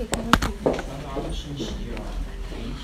[0.00, 0.48] 可以看看图。
[0.64, 0.74] 传
[1.04, 2.00] 达的信息啊，
[2.50, 2.82] 媒体，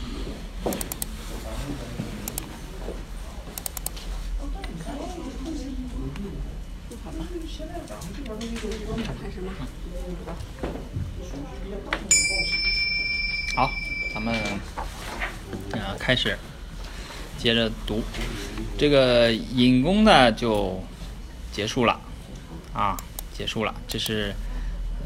[7.03, 9.51] 咱们的那个现在咱们这边的这个这个看什么？
[11.23, 12.53] 属于比较大众的报纸。
[13.57, 13.71] 好，
[14.13, 14.35] 咱们
[15.73, 16.39] 呃开始
[17.39, 18.03] 接着读，
[18.77, 20.85] 这个引弓呢就
[21.51, 21.99] 结束了
[22.75, 22.95] 啊，
[23.33, 23.75] 结束了。
[23.89, 24.35] 这是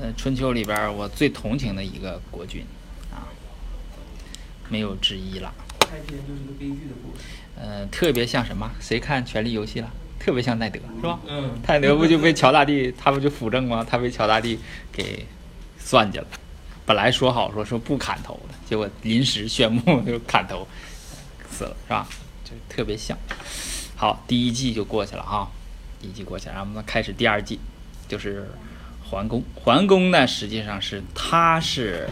[0.01, 2.65] 呃春秋里边儿我最同情的一个国君
[3.13, 3.29] 啊，
[4.69, 5.53] 没有之一了。
[5.81, 7.25] 开篇就是个悲剧的故事。
[7.57, 8.71] 呃，特别像什么？
[8.81, 9.91] 谁看《权力游戏》了？
[10.19, 11.19] 特别像奈德，是吧？
[11.27, 13.85] 嗯奈德不就被乔大帝，他不就辅政吗？
[13.89, 14.59] 他被乔大帝
[14.93, 15.27] 给
[15.79, 16.27] 算计了。
[16.87, 20.67] 本来说好说说不砍头的，结果临时宣布 就砍头，
[21.51, 22.09] 死了，是吧？
[22.45, 23.17] 就特别像。
[23.97, 25.51] 好，第一季就过去了哈，
[26.01, 27.59] 第一季过去了，然后我们开始第二季，
[28.09, 28.51] 就是
[29.11, 29.43] 桓公。
[29.57, 32.09] 桓公呢，实际上是他是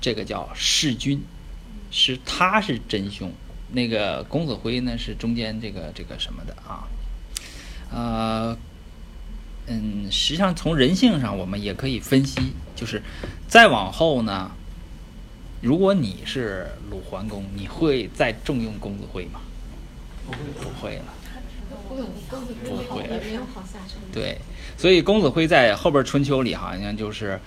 [0.00, 1.22] 这个叫弑君，
[1.90, 3.30] 是他是真凶，
[3.72, 6.88] 那个公子辉呢是中间这个这个什么的啊，
[7.92, 8.56] 呃，
[9.66, 13.02] 嗯，实际上从人性上我们也可以分析，就是
[13.46, 14.50] 再往后呢，
[15.60, 19.40] 如果你是鲁桓公，你会再重用公子辉吗？
[20.26, 21.04] 不会不会了。
[21.90, 23.98] 公子公子不会也没有好下场。
[24.12, 24.38] 对，
[24.78, 27.40] 所以公子辉在后边春秋里好像就是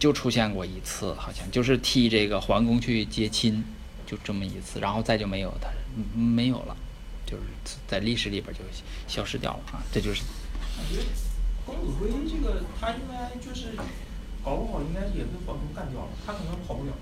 [0.00, 3.64] 就出现过一次，好像就是替这个桓公去接亲，
[4.04, 5.68] 就这么一次，然后再就没有他，
[6.18, 6.76] 没有了，
[7.24, 8.60] 就是在历史里边就
[9.06, 10.22] 消失掉了啊，这就是
[10.76, 10.98] 感觉
[11.64, 13.68] 公子辉这个他应该就是
[14.44, 16.92] 搞不好应该也被桓公干掉了，他可能跑不了。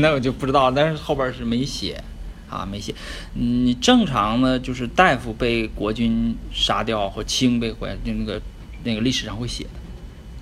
[0.00, 2.00] 那我就不知道，但是后边是没写
[2.48, 2.94] 啊，没写。
[3.34, 8.40] 嗯，你正常呢，就是大夫被国君杀掉或清被国就那个
[8.82, 9.70] 那个历史上会写的，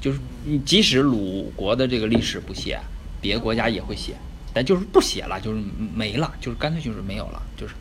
[0.01, 2.79] 就是你即使鲁国的这个历史不写，
[3.21, 4.15] 别的国家也会写，
[4.53, 5.61] 但就是不写了，就是
[5.95, 7.75] 没了，就是干脆就是没有了，就是。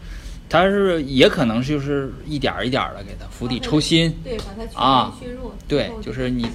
[0.51, 6.45] 他是也可能是就是一点儿一点儿的给他釜底抽薪，对，把他啊削弱，对就是你。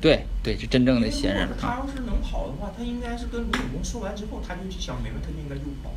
[0.00, 1.80] 对对，是真正的闲人他啊。
[1.80, 5.92] 要是能跑的话，他应该是跟鲁永公说完之后，他就想明白，他就应该就跑，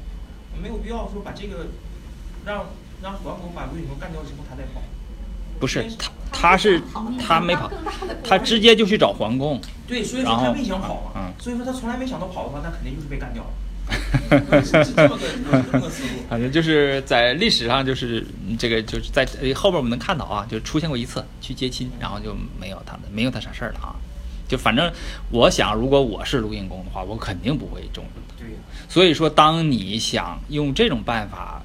[0.60, 1.68] 没有必要说把这个
[2.46, 2.66] 让
[3.04, 4.82] 让桓公把鲁永公干掉之后他再跑。
[5.60, 6.82] 不是他，他是
[7.20, 7.70] 他没跑，
[8.24, 9.62] 他直接就去找桓公。
[9.88, 13.50] 对，所以说他没想跑嘛，嗯所以说他从来没想到跑的话，那肯定就是被干掉了。
[16.30, 23.94] 反正就是在历史上，就是嗯这个就是在呃后边我们能看到啊，就出现过一次去接亲，然后就没有他的没有他啥事儿了啊。
[24.52, 24.92] 就反正
[25.30, 28.36] 我想，如果我是录音工的话，我肯定不会重用他。
[28.38, 28.50] 对，
[28.90, 31.62] 所以说，当你想用这种办法，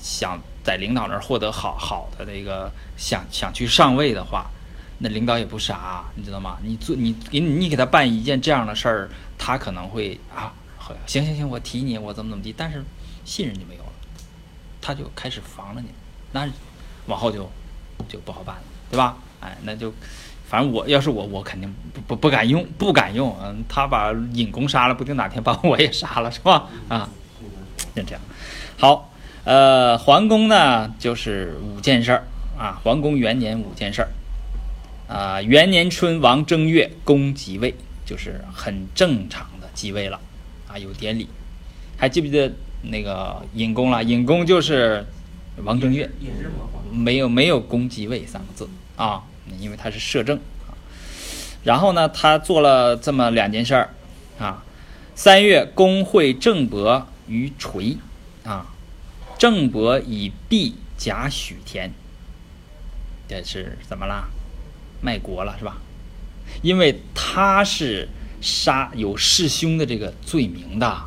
[0.00, 4.50] 想在领导那儿获得好好的那个想想去上位的话，
[4.96, 6.56] 那领导也不傻，你知道吗？
[6.62, 12.82] 你做你给你你给他办一件这样的事儿，他可能会啊，好行行行，我提你，我怎么怎么地，但是
[13.26, 13.92] 信任就没有了，
[14.80, 15.88] 他就开始防着你，
[16.32, 16.48] 那
[17.08, 17.46] 往后就
[18.08, 19.18] 就不好办了，对吧？
[19.42, 19.92] 哎，那就。
[20.52, 23.34] 反正我要是我，我肯定不不不敢用，不敢用。
[23.42, 26.68] 嗯，他把尹公杀了，不定哪天把我也杀了，是吧？
[26.88, 27.08] 啊，
[27.96, 28.20] 就这样。
[28.78, 29.10] 好，
[29.44, 32.26] 呃，桓公呢，就是五件事儿
[32.58, 32.78] 啊。
[32.84, 34.08] 桓公元年五件事儿
[35.08, 37.74] 啊，元年春，王正月，公即位，
[38.04, 40.20] 就是很正常的即位了
[40.68, 41.26] 啊，有典礼。
[41.96, 42.52] 还记不记得
[42.82, 44.04] 那个尹公了？
[44.04, 45.02] 尹公就是
[45.64, 46.50] 王正月，也是。
[46.92, 49.22] 没有没有公即位三个字啊，
[49.58, 50.36] 因为他是摄政
[50.66, 50.74] 啊。
[51.64, 53.90] 然后呢，他做了这么两件事儿
[54.38, 54.62] 啊。
[55.14, 57.96] 三月，公会郑伯于垂
[58.44, 58.66] 啊，
[59.38, 61.90] 郑伯以币假许田，
[63.28, 64.28] 这是怎么啦？
[65.00, 65.78] 卖国了是吧？
[66.62, 68.08] 因为他是
[68.40, 71.02] 杀有弑兄的这个罪名的。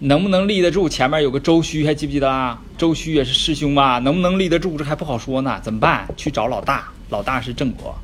[0.00, 0.88] 能不能立得住？
[0.88, 2.60] 前面有个周须，还记不记得啊？
[2.76, 3.98] 周须也是师兄吧？
[4.00, 4.76] 能不能立得住？
[4.76, 5.58] 这还不好说呢。
[5.62, 6.06] 怎么办？
[6.16, 7.96] 去找老大，老大是郑国。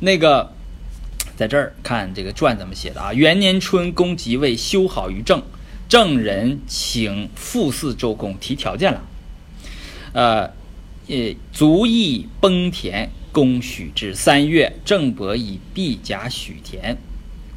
[0.00, 0.50] 那个，
[1.36, 3.14] 在这儿看这个传怎么写的啊？
[3.14, 5.40] 元年春，公即位，修好于郑，
[5.88, 9.00] 郑人请复祀周公，提条件了。
[10.12, 10.50] 呃，
[11.06, 14.12] 呃，卒邑崩田，公许之。
[14.12, 16.96] 三月，郑伯以币甲许田，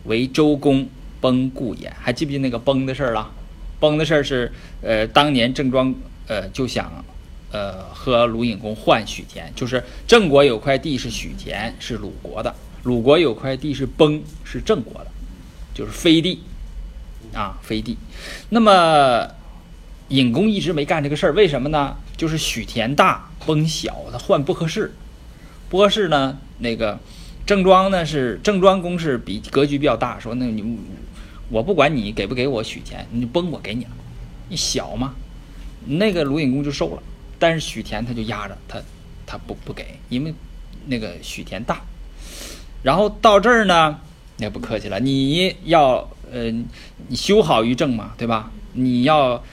[0.04, 0.88] 为周公
[1.20, 1.92] 崩故也。
[2.00, 3.32] 还记不记得那个崩的事儿了？
[3.80, 4.52] 崩的事儿是，
[4.84, 5.96] 呃，当年郑庄
[6.28, 7.04] 呃就想，
[7.51, 12.54] 呃和鲁隐公换许田，就是郑国有块地是许田，是鲁国的；
[12.84, 15.07] 鲁国有块地是崩，是郑国的，
[15.74, 16.42] 就是飞地，
[17.34, 17.98] 啊，飞地。
[18.50, 19.28] 那么
[20.10, 21.96] 尹公一直没干这个事儿，为什么呢？
[22.18, 24.94] 就是许田大，崩小，他换不合适，
[25.69, 27.00] 不合适呢，那个
[27.45, 30.78] 郑庄呢是郑庄公是比格局比较大，说那你
[31.50, 33.92] 我不管你给不给我许田，你崩我给你了，
[34.50, 35.16] 你小嘛。
[35.86, 37.02] 那个鲁隐公就受了，
[37.40, 38.80] 但是许田他就压着他，
[39.26, 40.34] 他不不给，因为
[40.86, 41.82] 那个许田大。
[42.84, 44.00] 然后到这儿呢，
[44.38, 46.52] 那不客气了，你要呃，
[47.08, 48.52] 你修好于政嘛，对吧？
[48.74, 49.44] 你要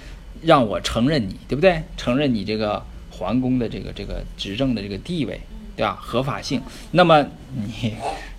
[0.42, 1.82] 让我承认你，对不对？
[1.96, 5.40] 承认你这个桓公的这个这个执政的这个地位，
[5.74, 5.98] 对吧？
[6.00, 6.60] 合法性。
[6.90, 7.94] 那么你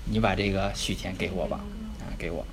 [0.05, 1.59] 你把这个许田给我吧，
[1.99, 2.45] 啊，给我，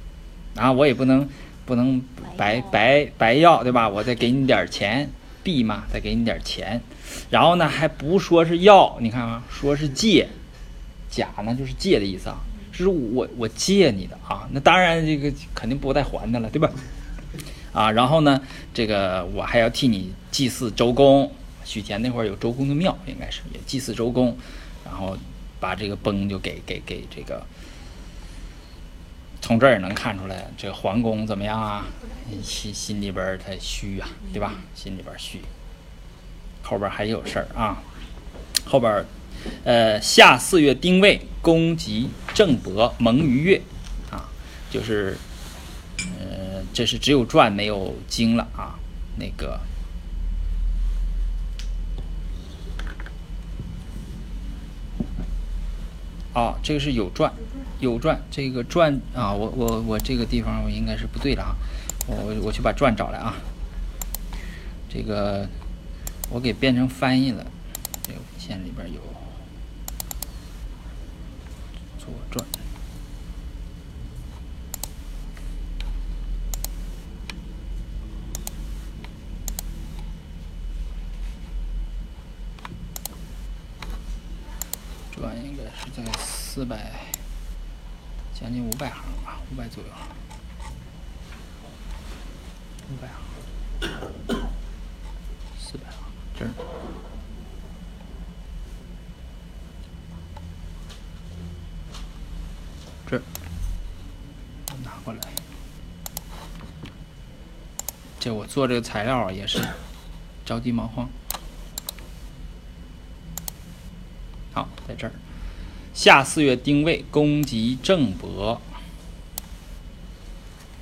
[0.56, 1.28] 啊，我也不能
[1.66, 2.02] 不能
[2.36, 3.88] 白白白要，对吧？
[3.88, 5.08] 我再给你点钱，
[5.44, 6.80] 币嘛，再给你点钱，
[7.30, 10.26] 然后呢，还不说是要，你看啊，说是借，
[11.08, 12.38] 假呢就是借的意思啊，
[12.72, 16.68] 是我我借你的啊，那当然这个肯定不带还的了，对吧？
[17.72, 18.40] 啊，然后呢，
[18.72, 21.30] 这个我还要替你祭祀周公。
[21.64, 24.36] 许田那会儿有周公的庙，应该是也祭祀周公，
[24.84, 25.16] 然后
[25.58, 27.42] 把这个崩就给给给这个。
[29.44, 31.84] 从这儿也能看出来，这个桓公怎么样啊？
[32.42, 34.54] 心心里边儿他虚啊，对吧？
[34.74, 35.42] 心里边儿虚。
[36.62, 37.76] 后边儿还有事儿啊，
[38.64, 39.04] 后边儿，
[39.64, 43.60] 呃，夏四月丁未，公及郑伯蒙于月，
[44.10, 44.24] 啊，
[44.70, 45.18] 就是，
[46.18, 48.78] 呃，这是只有传没有经了啊，
[49.18, 49.60] 那个。
[56.32, 57.30] 哦，这个是有传，
[57.84, 61.54] 有传，这个传啊，我我我这个地方我应该是不对了啊，
[62.06, 63.36] 我我我去把传找来啊。
[64.88, 65.46] 这个
[66.30, 67.44] 我给变成翻译了，
[68.02, 69.00] 这个文献里边有
[71.98, 72.42] 《左传》。
[85.12, 86.90] 传应该是在四百，
[88.44, 89.88] 将近五百行吧，五百左右，
[92.90, 93.88] 五百行，
[95.58, 95.98] 四百行，
[96.38, 96.50] 这儿，
[103.06, 103.22] 这儿，
[104.84, 105.20] 拿过来，
[108.20, 109.66] 这我做这个材料也是
[110.44, 111.08] 着急忙慌。
[114.52, 115.12] 好，在这儿，
[115.94, 118.60] 下四月丁未，公及郑伯，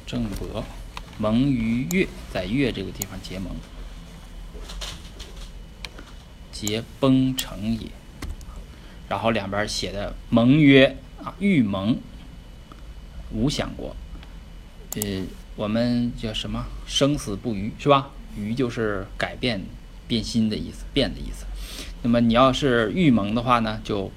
[0.06, 0.64] 郑伯
[1.18, 3.54] 盟于越，在越这个地方结盟，
[6.50, 7.88] 结崩城也。
[9.06, 11.98] 然后两边写的盟约啊，欲盟，
[13.30, 13.94] 无想过。
[14.94, 15.24] 呃，
[15.56, 16.64] 我们叫什么？
[16.86, 18.10] 生死不渝，是吧？
[18.34, 19.60] 渝就是改变、
[20.08, 21.44] 变心的意思，变的意思。
[22.00, 24.10] 那么你要是预盟的话呢，就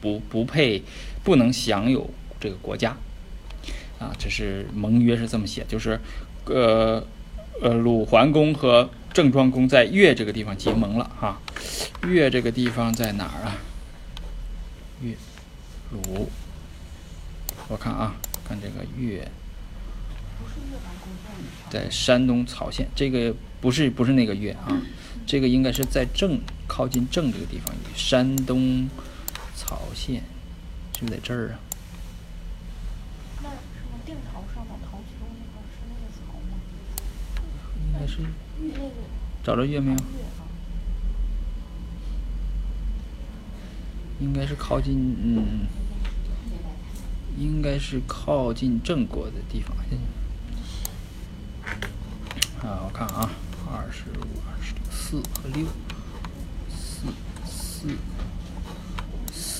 [0.00, 0.82] 不不配，
[1.22, 2.08] 不能享有
[2.40, 2.96] 这个国家，
[3.98, 6.00] 啊，这是盟约是这么写，就是，
[6.46, 7.04] 呃，
[7.60, 11.40] 呃，鲁桓公和郑庄公在越这个地方结盟了哈，
[12.06, 13.56] 越这个地方在哪儿啊？
[15.02, 15.14] 越，
[15.92, 16.30] 鲁，
[17.68, 18.14] 我看啊，
[18.44, 19.28] 看这个越，
[21.68, 24.80] 在山东曹县，这个不是不是那个越啊。
[25.26, 28.88] 这个应该是在郑靠近郑这个地方，山东
[29.60, 30.22] 曹县，
[30.94, 31.60] 是不是在这儿啊？
[33.42, 36.56] 那什么定陶上的陶丘那块是那个曹吗？
[37.76, 38.24] 应该是
[39.44, 39.98] 找着月没有？
[44.18, 45.66] 应该是靠近嗯，
[47.38, 49.76] 应该是靠近郑国的地方。
[52.62, 53.30] 啊，我看啊，
[53.70, 55.66] 二十五、二十六、四和六，
[56.70, 57.06] 四
[57.46, 57.88] 四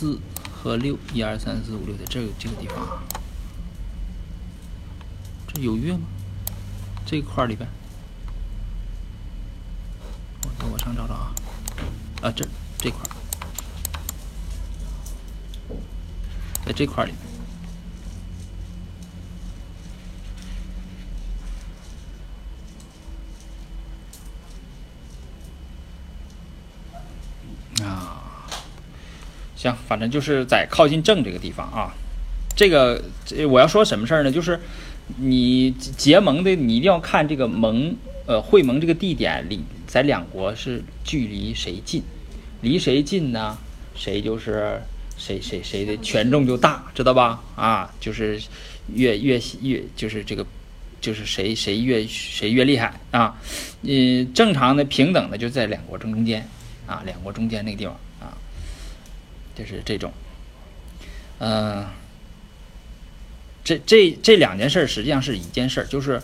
[0.01, 0.19] 四
[0.51, 3.03] 和六，一二三四五六，在这个这个地方，
[5.47, 6.01] 这有月吗？
[7.05, 7.69] 这块里边，
[10.43, 11.35] 我我上找找啊，
[12.23, 12.47] 啊这
[12.79, 13.07] 这块，
[16.65, 17.13] 在这块里。
[27.83, 28.23] 啊，
[29.61, 31.93] 行，反正就是在靠近正这个地方啊。
[32.57, 34.33] 这个这我要说什么事儿呢？
[34.33, 34.59] 就是
[35.19, 42.03] 你结盟的，你一定要看这个盟呃会盟这个地点离在两国是距离谁近，
[42.63, 43.59] 离谁近呢，
[43.95, 44.81] 谁就是
[45.19, 47.43] 谁谁谁的权重就大，知道吧？
[47.55, 48.41] 啊，就是
[48.95, 50.47] 越越越就是这个
[51.03, 53.37] 就是谁谁越谁越厉害啊。
[53.83, 56.49] 嗯，正常的平等的就在两国正中间。
[56.87, 57.97] 啊，两国中间那个地方，
[59.55, 60.13] 就是这种。
[61.39, 61.87] 嗯、
[63.65, 66.21] 这这这两件事实际上是一件事，就是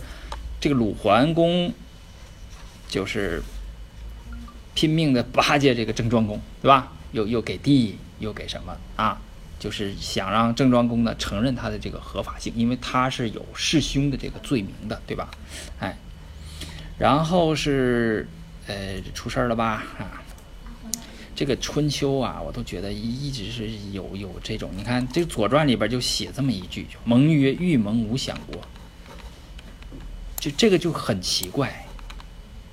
[0.59, 1.73] 这个鲁桓公
[2.87, 3.41] 就是
[4.75, 6.91] 拼命的巴结这个郑庄公，对吧？
[7.13, 9.19] 又又给地，又给什么啊？
[9.59, 15.31] 就是想让郑庄公呢承认他的这个合法性，因为他是有弑兄的这个罪名的，对吧？
[15.79, 15.97] 哎，
[16.99, 18.27] 然后是
[18.67, 20.16] 呃出事儿了吧啊？
[21.37, 28.59] 这个春秋啊，我都觉得一直是有有这种，你看这《左传》里边就写这么一句：“盟曰欲盟无享国。”
[30.41, 31.85] 就这个就很奇怪，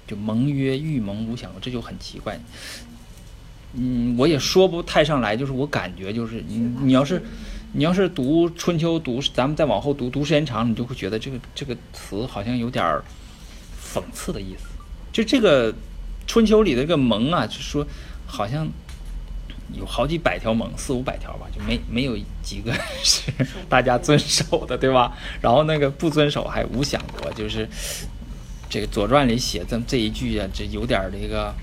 [0.06, 2.40] 就盟曰欲盟无享国，这就很奇怪。
[3.74, 7.22] 嗯，我也说不太上来，就是我感觉就是你你要是
[7.74, 12.82] 你要是读春秋读，咱们再往后读读时间长，你就会觉得这个这个词好像有点
[13.78, 14.64] 讽刺的意思。
[15.12, 15.74] 就这个
[16.26, 17.86] 春秋里的这个盟啊，就说
[18.34, 18.68] 好像
[19.72, 22.72] 有好几百条盟，四五百条吧，就没没有几个
[23.04, 23.30] 是
[23.70, 25.16] 大家遵守的，对吧？
[25.40, 27.68] 然后那个不遵守还无想国，就是
[28.68, 31.54] 这个《左传》里写这么这一句啊，这有点儿这个。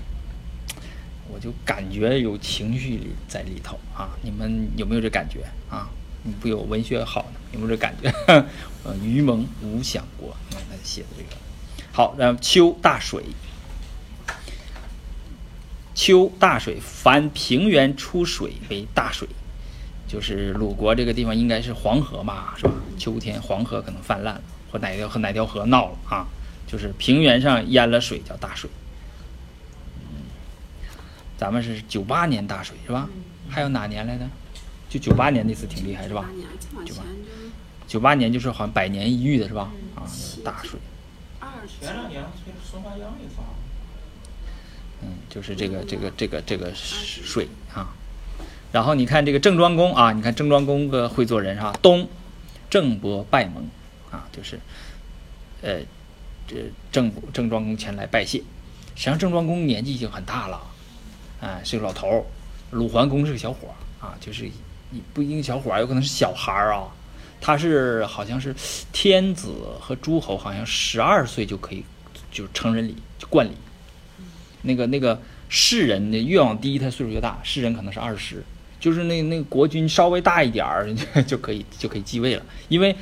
[1.34, 5.88] 我就感觉有情绪里在里头啊，你们有没有这感觉啊？
[6.24, 8.12] 你不有文学好呢，有没有这感觉？
[8.84, 11.40] 呃，于蒙无想国，那写的这个。
[11.90, 13.24] 好，然后秋大水，
[16.02, 19.28] 秋大水，凡平原出水为大水，
[20.08, 22.72] 就是鲁国这个地方应该是黄河嘛，是吧？
[22.98, 24.42] 秋天黄河可能泛滥了，
[24.72, 26.26] 或哪条和哪条河闹了啊？
[26.66, 28.68] 就是平原上淹了水叫大水。
[30.10, 30.26] 嗯
[31.38, 33.08] 咱们是九八年大水是吧？
[33.48, 34.28] 还有哪年来的？
[34.88, 36.28] 就九八年那次挺厉害是吧？
[36.34, 37.00] 年再往前就
[37.86, 39.70] 九八年就是好像百年一遇的是吧？
[39.94, 40.02] 啊，
[40.44, 40.80] 大水，
[41.38, 42.24] 二前两年
[42.68, 43.54] 孙华阳也发了，
[45.02, 47.94] 嗯，就是这个这个这个这个水啊。
[48.70, 51.76] 然后你看这个郑庄公啊，你看郑庄公个会做人是吧？
[51.82, 52.08] 东
[52.70, 53.68] 郑伯拜盟
[54.10, 54.58] 啊，就是
[55.60, 55.80] 呃
[56.46, 56.56] 这
[56.90, 58.38] 郑郑庄公前来拜谢。
[58.94, 60.60] 实际上郑庄公年纪已经很大了。
[61.40, 62.24] 啊，是个老头儿，
[62.70, 63.74] 鲁桓公是个小伙儿
[64.06, 64.48] 啊，就是
[64.90, 66.84] 你不一定小伙儿，有可能是小孩儿啊。
[67.40, 68.54] 他是好像是
[68.92, 71.84] 天子和诸侯，好像十二岁就可以
[72.30, 73.50] 就成人礼就冠礼。
[74.62, 78.42] 那个那个士人呢，越往低他岁数越大，士人可能是二十，
[78.80, 80.92] 就是那那个国君稍微大一点儿
[81.26, 82.96] 就可以就可以继位了，因为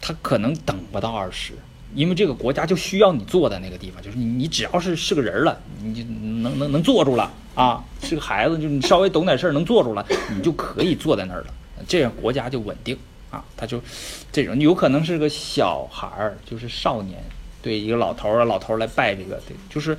[0.00, 1.52] 他可能等不到二十。
[1.94, 11.46] 因为这个国家就需要你坐在那个地方，就是你，你只要是是个人了，你就能能能坐住了啊，是个孩子，就你稍微懂点事儿能坐住了，你就可以坐在那儿了，
[11.88, 12.94] 这样国家就稳定
[13.30, 13.42] 啊。
[13.56, 13.80] 他就
[14.30, 17.18] 这种有可能是个小孩儿，就是少年，
[17.62, 19.96] 对一个老头儿，老头儿来拜这个，对，就是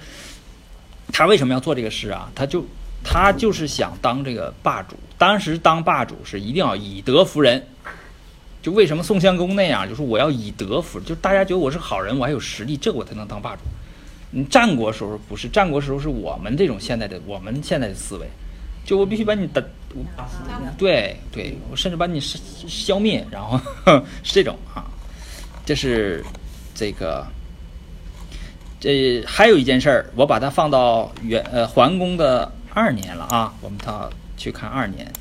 [1.12, 2.32] 他为什么要做这个事啊？
[2.34, 2.66] 他就
[3.04, 7.66] 他就是想当这个霸主，当时当霸主是一定要以德服人。
[8.62, 13.62] 就为什么宋襄公那样，就是我要以德服，就大家觉得我是好人，我还有实力，这我才能当霸主。
[14.32, 18.28] 你战国时候不是，战国时候是我们这种现在的我们现在的思维，
[18.86, 19.64] 就我必须把你打，
[20.78, 22.38] 对对，我甚至把你消
[22.68, 23.58] 消灭，然后
[24.24, 24.84] 是这种啊。
[25.66, 26.22] 这是
[26.76, 27.26] 这个，
[28.80, 35.12] 这还有一件事儿，我把它放到元呃桓公的二年了啊，我们到去看二年，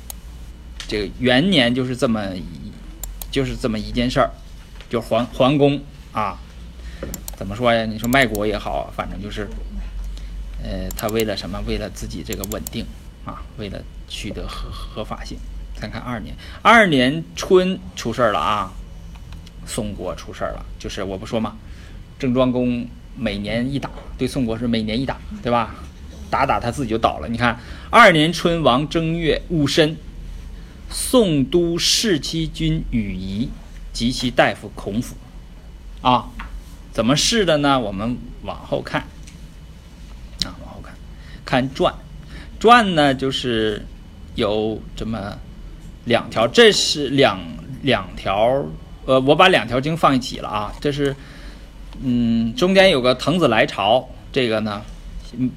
[0.87, 2.41] 这个元年就是这么一。
[3.31, 4.31] 就是这么一件事儿，
[4.89, 5.79] 就桓桓公
[6.11, 6.35] 啊，
[7.37, 7.85] 怎么说呀？
[7.85, 9.47] 你说卖国也好，反正就是，
[10.63, 11.61] 呃，他为了什么？
[11.67, 12.83] 为了自己这个稳定
[13.23, 15.37] 啊，为了取得合合法性。
[15.79, 18.73] 看看二年，二年春出事儿了啊，
[19.63, 20.65] 宋国出事儿了。
[20.79, 21.55] 就是我不说嘛，
[22.17, 22.87] 郑庄公
[23.19, 25.75] 每年一打，对宋国是每年一打，对吧？
[26.29, 27.27] 打打他自己就倒了。
[27.27, 27.59] 你看，
[27.89, 29.97] 二年春王正月戊申。
[30.91, 33.47] 宋都侍七君禹仪
[33.93, 35.15] 及其大夫孔府，
[36.01, 36.27] 啊，
[36.91, 37.79] 怎么试的呢？
[37.79, 39.01] 我们往后看，
[40.43, 40.95] 啊，往后看，
[41.45, 41.93] 看传，
[42.59, 43.85] 传呢就是
[44.33, 45.37] 有这么
[46.05, 47.39] 两条，这是两
[47.83, 48.65] 两条，
[49.05, 51.15] 呃，我把两条经放一起了啊，这是，
[52.03, 54.81] 嗯，中间有个滕子来朝，这个呢，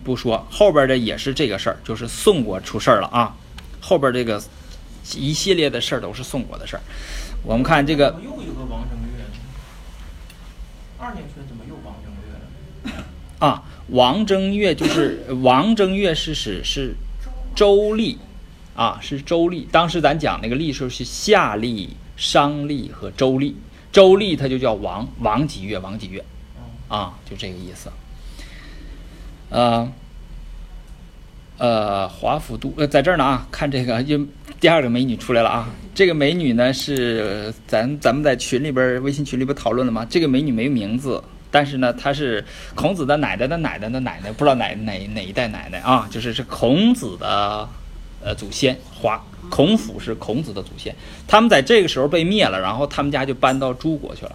[0.04, 3.34] 不说，后边的也是这个事儿，就是宋国出事儿了啊，
[3.80, 4.42] 后边这个。
[5.16, 6.82] 一系列的事儿都是宋国的事儿。
[7.42, 9.24] 我们看这个，又有个王正月？
[10.96, 13.04] 二年春怎么又王正月了？
[13.40, 16.94] 啊，王正月就是 王正月是是是
[17.52, 18.16] 周历
[18.76, 19.66] 啊，是周历。
[19.72, 23.56] 当时咱讲那个历时候是夏历、商历和周历，
[23.90, 26.24] 周历它就叫王王几月王几月
[26.92, 27.90] 啊，就这个意思。
[29.48, 29.90] 呃
[31.56, 34.20] 呃，华府都呃，在这儿呢啊，看这个，又
[34.60, 35.70] 第二个美女出来了啊。
[35.94, 40.06] 这个美女呢是咱咱们在群里边儿微信群里边儿讨论了吗？
[40.10, 42.44] 这个美女没名字，但是呢，她是
[42.74, 47.66] 孔子的奶奶的奶奶的奶奶，不知道哪哪哪一代奶奶啊，就是是孔子的
[48.22, 50.94] 呃祖先华孔府是孔子的祖先，
[51.26, 54.34] 他们在这个时候被灭了，然后他们家就搬到诸国去了，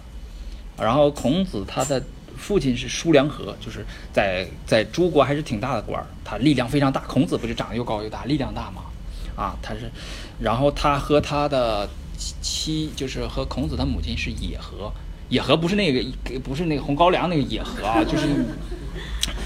[0.76, 2.02] 然后孔子他的
[2.38, 7.00] 父亲是叔梁纥，就是在在诸国还是挺大的官儿，他力量非常大。
[7.02, 8.82] 孔子不就长得又高又大，力量大吗？
[9.36, 9.90] 啊，他是，
[10.40, 14.92] 然后他和他的妻妻就是和孔子他母亲是野合，
[15.28, 16.04] 野合不是那个
[16.40, 18.26] 不是那个红高粱那个野合啊， 就是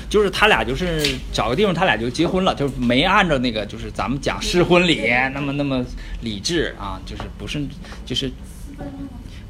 [0.09, 5.85] 就是他俩就是找个地方他俩就结婚了，就是没按照那个就是咱们讲试婚礼那么那么
[6.23, 7.63] 理智啊，就是不是
[8.07, 8.33] 就是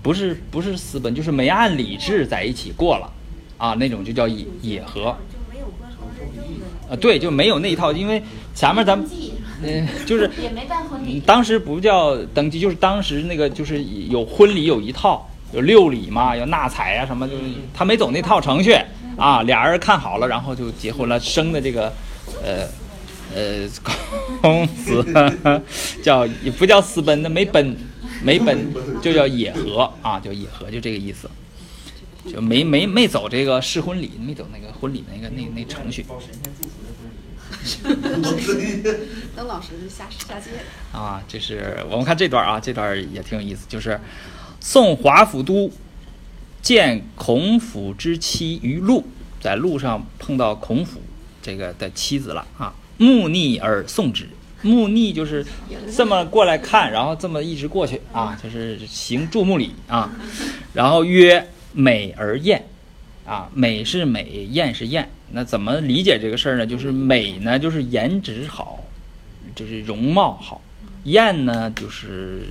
[0.02, 3.12] 不是不是私奔，就是没按理智在一起过了
[3.62, 5.16] 啊，那种就叫野野合。
[6.90, 8.20] 啊，对，就没有那一套，因为
[8.56, 9.08] 前面咱们
[9.62, 11.20] 嗯、就是也没办婚礼。
[11.20, 17.42] 当时不叫登记，就是当时那个就是有婚礼有一套，有六礼嘛，有纳采啊什么，就是
[17.72, 18.76] 他没走那套程序
[19.16, 21.92] 啊，俩人看好了，然后就结婚了，生的这个
[22.42, 22.66] 呃
[23.32, 23.68] 呃
[24.40, 25.06] 公子
[26.02, 27.76] 叫也不叫私奔，那没奔
[28.24, 28.58] 没奔
[29.00, 31.30] 就叫野合啊，叫野合，就这个意思。
[32.30, 38.82] 就没没没走这个试婚礼，没走那个婚礼那个那那程序报神仙祝福的婚礼。
[39.36, 40.50] 邓老师下下界。
[40.92, 44.00] 啊，就是我们看这段啊，这段也挺有意思，就是
[44.60, 45.70] 宋华府都
[46.60, 49.04] 见孔府之妻于路，
[49.40, 51.00] 在路上碰到孔府
[51.42, 54.28] 这个的妻子了啊，目逆而送之。
[54.62, 55.44] 目逆就是
[55.92, 60.10] 这么过来看，然后这么一直过去啊，就是行注目礼啊，
[60.72, 62.64] 然后曰美而艳，
[63.26, 65.08] 啊，美是美，艳是艳。
[65.32, 66.66] 那怎么理解这个事儿呢？
[66.66, 68.78] 就是美呢，就是颜值好，
[69.54, 70.60] 就是容貌好；
[71.04, 72.42] 艳呢，就是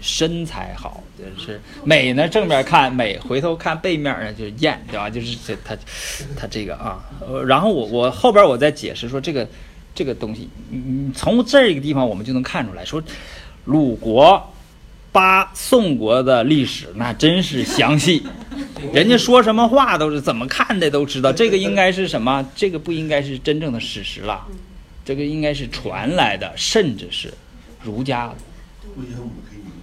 [0.00, 1.02] 身材好。
[1.18, 5.10] 就是美呢，正面看美，回头看背面呢就是艳，对吧？
[5.10, 5.76] 就是这他
[6.36, 7.02] 他这个啊，
[7.46, 9.48] 然后我我后边我再解释说这个
[9.94, 13.02] 这个东西，嗯，从这个地方我们就能看出来说，
[13.64, 14.52] 鲁国。
[15.10, 18.22] 八宋国的历史那真是详细，
[18.92, 21.32] 人家说什么话都是怎么看的都知道。
[21.32, 22.46] 这个应该是什么？
[22.54, 24.46] 这个不应该是真正的史实了，
[25.04, 27.32] 这个应该是传来的，甚至是
[27.82, 28.32] 儒家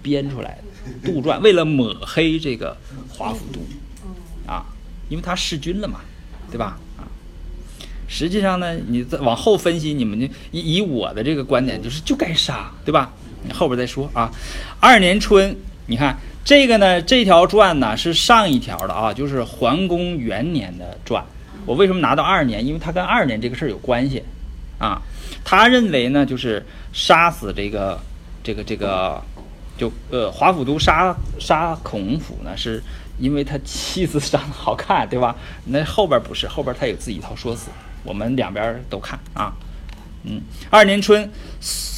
[0.02, 2.78] 编出来的杜撰，为了抹黑这个
[3.10, 3.60] 华府都
[4.52, 4.66] 啊，
[5.10, 6.02] 因为他弑君了嘛，
[6.52, 6.78] 对吧？
[6.98, 7.10] 啊，
[8.08, 13.12] 实际上呢，你再往后分析，你们就以以我的这个观点，就是就该杀，对吧？
[13.54, 14.32] 后边再说啊。
[14.80, 15.56] 二年春，
[15.88, 21.24] 你看这个呢，这条传呢是上一条的啊，就是桓公元年的传。
[21.66, 22.66] 我为什么拿到二年？
[22.66, 24.24] 因为它跟二年这个事儿有关系
[24.78, 25.02] 啊。
[25.44, 28.00] 他认为呢，就是杀死这个
[28.44, 29.22] 这个这个，
[29.78, 32.82] 就呃华府都杀杀孔府呢，是
[33.20, 35.36] 因为他妻子长得好看，对吧？
[35.66, 37.70] 那后边不是，后边他有自己一套说辞，
[38.04, 39.54] 我们两边都看啊。
[40.24, 41.32] 嗯，二年春。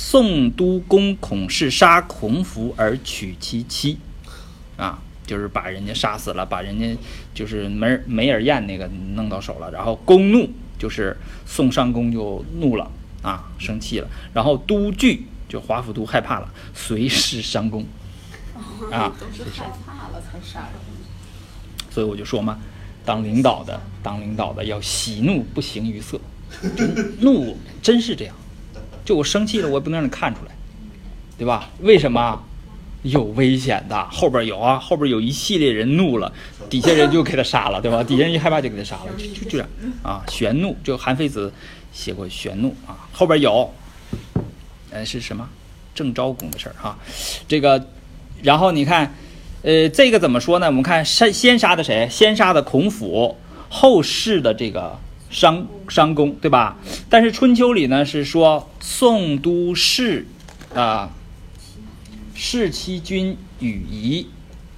[0.09, 3.97] 宋都公孔氏杀孔府而娶其妻，
[4.77, 6.97] 啊，就是把人家杀死了，把人家
[7.33, 9.69] 就是梅梅尔燕那个弄到手了。
[9.69, 12.89] 然后公怒，就是宋襄公就怒了
[13.21, 14.07] 啊，生气了。
[14.33, 17.85] 然后都惧，就华府都害怕了，随侍襄公
[18.89, 20.71] 啊，都是害怕了才杀人。
[21.91, 22.57] 所以我就说嘛，
[23.03, 26.17] 当领导的，当领导的要喜怒不形于色，
[26.77, 26.85] 就
[27.19, 28.33] 怒真是这样。
[29.07, 30.51] 就我生气了，我也不能让你看出来，
[31.37, 31.69] 对吧？
[31.79, 32.43] 为什么？
[33.03, 36.29] 有危险的，后边有啊，后边有一系列人怒了，
[36.69, 38.03] 底下人就给他杀了，对吧？
[38.03, 39.67] 底下人一害怕就给他杀了，就就这样
[40.03, 40.21] 啊。
[40.27, 41.53] 玄怒，就韩非子
[41.93, 43.73] 写过玄怒啊，后边有，
[44.91, 45.47] 呃，是什么？
[45.95, 46.99] 郑昭公的事儿哈。
[47.47, 47.87] 这个，
[48.43, 49.15] 然后你看，
[49.61, 50.65] 呃，这个怎么说呢？
[50.67, 52.09] 我们看先先杀的谁？
[52.11, 53.37] 先杀的孔府，
[53.69, 54.99] 后世的这个。
[55.29, 56.77] 商商公对吧？
[57.09, 60.25] 但是春秋里呢是说宋都士，
[60.73, 61.11] 啊，
[62.33, 64.27] 士其君与夷，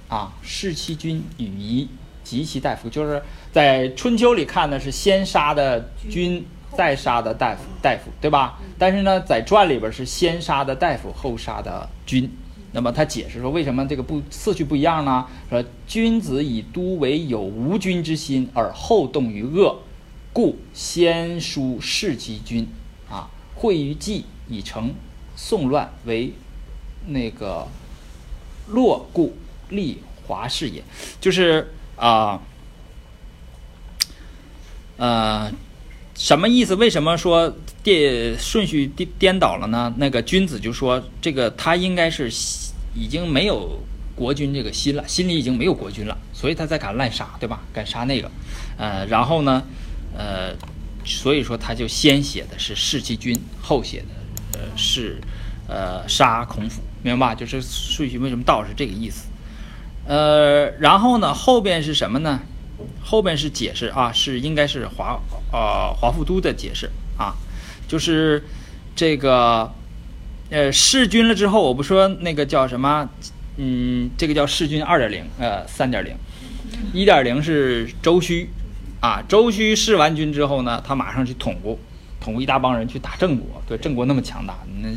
[0.08, 1.88] 啊，士其君与夷，
[2.24, 6.44] 及其大夫，就是在春秋里看呢是先杀的君，
[6.76, 8.58] 再杀的大夫，大夫对吧？
[8.78, 12.30] 但是呢在传里边是先杀的大夫，后杀的君。
[12.72, 15.26] 那么他解释说为什么这个不次序不一样呢？
[15.48, 19.76] 说君子以都为有无君之心，而后动于恶。
[20.32, 22.68] 故先书弑其君，
[23.08, 24.94] 啊，会于计以成
[25.34, 26.32] 宋乱为
[27.06, 27.66] 那个
[28.68, 29.36] 洛故
[29.70, 30.82] 立华氏也，
[31.20, 32.40] 就是啊，
[34.96, 35.50] 呃，
[36.14, 36.74] 什么意思？
[36.76, 39.92] 为什么说颠顺序颠颠倒了呢？
[39.96, 42.30] 那个君子就说这个他应该是
[42.94, 43.80] 已经没有
[44.14, 47.62] 国君这个心了，心里已经没有国君了，所以他才敢滥杀，对吧？
[47.72, 48.30] 敢杀那个，
[48.76, 49.64] 呃，然后呢，
[50.20, 50.54] 呃，
[51.02, 55.18] 所以说他就先写的是弑其君，后写的呃是
[55.66, 57.34] 呃杀孔府，明白吧？
[57.34, 59.28] 就是顺序为什么倒是这个意思。
[60.06, 62.40] 呃，然后呢，后边是什么呢？
[63.02, 65.18] 后边是解释啊，是应该是华
[65.52, 67.34] 呃华富都的解释啊，
[67.88, 68.44] 就是
[68.94, 69.72] 这个
[70.50, 73.08] 呃弑君了之后，我不说那个叫什么，
[73.56, 76.14] 嗯，这个叫弑君二点零，呃三点零，
[76.92, 78.50] 一点零是周须
[79.00, 81.78] 啊，周须弑完军之后呢，他马上去统过，
[82.20, 84.88] 统过一大帮人去打郑国，对郑国那么强大，那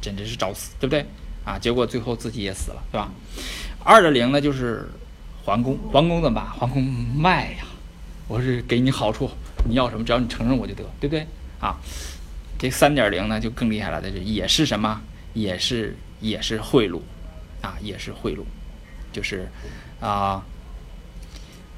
[0.00, 1.04] 简直是找死，对不对
[1.44, 1.58] 啊？
[1.58, 3.10] 结果最后自己也死了，对吧？
[3.84, 4.88] 二点零呢就是
[5.44, 6.50] 桓公，桓公怎么办？
[6.52, 7.64] 桓公卖呀，
[8.28, 9.30] 我是给你好处，
[9.68, 11.26] 你要什么，只要你承认我就得，对不对
[11.60, 11.76] 啊？
[12.58, 15.00] 这三点零呢就更厉害了，这是也是什么？
[15.34, 17.00] 也是也是贿赂
[17.60, 18.40] 啊，也是贿赂，
[19.12, 19.48] 就是
[20.00, 20.42] 啊，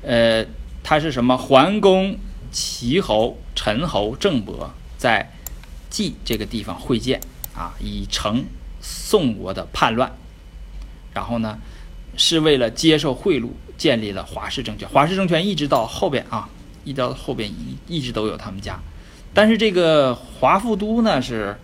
[0.02, 0.42] 呃，
[0.82, 1.36] 他是什么？
[1.36, 2.16] 桓公、
[2.50, 5.32] 齐侯、陈侯、郑伯在
[5.90, 7.20] 冀这个地方会见
[7.54, 8.44] 啊，以成
[8.80, 10.12] 宋国的叛乱，
[11.12, 11.58] 然后呢？
[12.16, 14.86] 是为了接受贿赂，建立了华氏政权。
[14.88, 16.46] 华氏政权一直到后边啊，
[16.84, 18.78] 一直到后边一一直都有他们家。
[19.32, 21.56] 但是这个华富都呢是，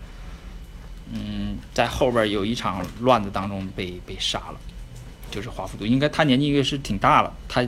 [1.11, 4.55] 嗯，在后边有一场乱子当中被被杀了，
[5.29, 5.85] 就是华富都。
[5.85, 7.67] 应该他年纪应该是挺大了，他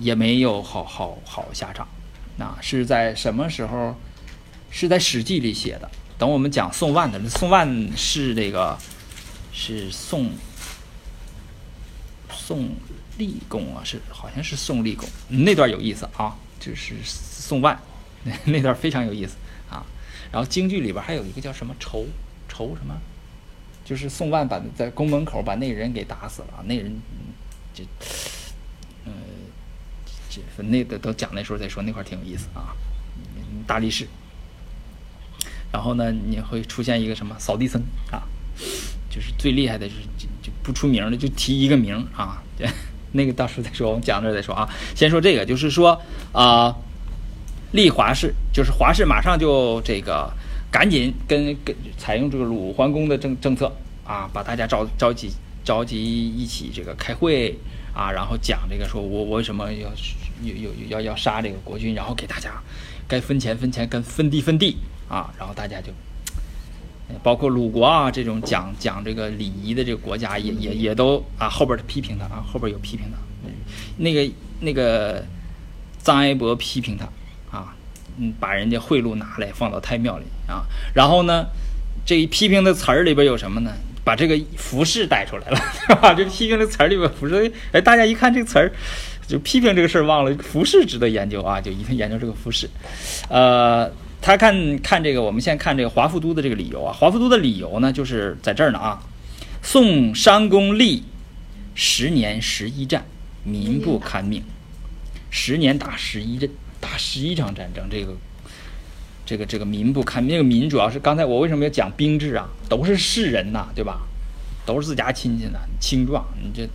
[0.00, 1.86] 也没有好好好下场。
[2.36, 3.94] 那是在什么时候？
[4.70, 5.90] 是在《史记》里写的。
[6.18, 8.76] 等我们讲宋万的，宋万是那个
[9.52, 10.30] 是宋。
[12.28, 12.70] 宋
[13.18, 17.76] 立功啊，是好像是宋立功那段有意思啊，就是宋万
[18.24, 19.36] 那 那段非常有意思
[19.68, 19.84] 啊。
[20.30, 22.06] 然后京剧里边还有一个叫什么仇
[22.48, 22.94] 仇什么，
[23.84, 26.94] 就是宋万把在宫门口把那人给打死了，那人
[27.74, 27.82] 就
[30.56, 32.74] 这那的都讲那时候再说那块挺有意思啊，
[33.66, 34.06] 大力士。
[35.72, 38.22] 然后呢，你会出现一个什么扫地僧啊？
[39.10, 42.42] 就是最厉害的，就是就就不出名的，就提一个名啊，
[43.12, 44.68] 那个到时候再说，我们讲这再说啊。
[44.94, 46.00] 先说这个，就是说
[46.32, 46.74] 啊，
[47.72, 50.32] 立华氏，就是华氏马上就这个
[50.70, 53.70] 赶紧跟跟采用这个鲁桓公的政政策
[54.04, 55.30] 啊，把大家召召集
[55.64, 57.58] 召集一起这个开会
[57.92, 59.90] 啊，然后讲这个说我我为什么要
[60.42, 62.50] 有有要要杀这个国君，然后给大家
[63.08, 64.76] 该分钱分钱，跟分地分地
[65.08, 65.92] 啊，然后大家就。
[67.22, 73.48] 包括鲁国啊，这种讲讲这个礼仪的这个国家，也也也都啊后边的批评他啊，后边有批评他。
[73.96, 75.24] 那个那个
[76.02, 77.04] 臧哀伯批评他
[77.56, 77.76] 啊，
[78.18, 80.66] 嗯，把人家贿赂拿来放到太庙里啊。
[80.94, 81.46] 然后呢，
[82.04, 83.72] 这一批评的词儿里边有什么呢？
[84.02, 86.12] 把这个服饰带出来了， 对吧？
[86.12, 88.72] 这批评的词儿里边服饰，哎，大家一看这个词儿，
[89.26, 92.68] 就批评这个事儿忘了，服饰值得研究啊，就一定研究这个服饰，
[93.28, 93.90] 呃。
[94.18, 96.92] 他看看这个，我们先看这个华富都的这个理由啊。
[96.92, 99.00] 华富都的理由呢，就是在这儿呢啊。
[99.62, 101.04] 宋商公立
[101.76, 103.04] 十年十一战，
[103.44, 104.42] 民不堪命。
[105.30, 108.16] 十年打十一阵，打十一场战争，这个
[109.24, 110.32] 这个这个民不堪命。
[110.32, 112.48] 这个民主要是刚才我为什么要讲兵制啊？
[112.68, 114.00] 都是士人呐，对吧？
[114.64, 116.68] 都是自家亲戚呢，青壮，你这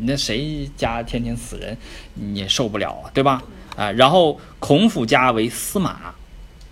[0.00, 1.76] 那谁家天天死人，
[2.14, 3.42] 你也受不了啊，对吧？
[3.76, 6.14] 啊，然后孔府家为司马。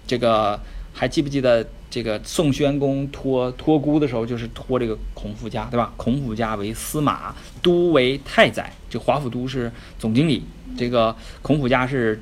[0.06, 0.58] 这个
[0.92, 5.92] 还记不记得这个宋宣公托托孤的时候，就是托这个孔府家，对吧？
[5.96, 10.42] 孔府家为司马，都为太宰，这华府都是总经理，
[10.76, 12.20] 这个孔府家是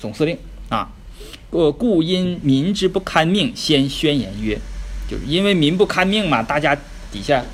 [0.00, 0.36] 总司令
[0.68, 0.90] 啊。
[1.50, 4.58] 呃，故因民之不堪命，先宣言曰，
[5.08, 6.76] 就是因为民不堪命嘛，大家
[7.12, 7.44] 底下